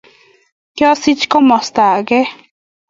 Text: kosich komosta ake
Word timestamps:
kosich 0.77 1.21
komosta 1.31 1.81
ake 1.99 2.19